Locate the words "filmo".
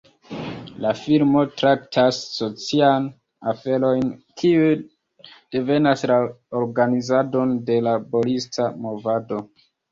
1.01-1.43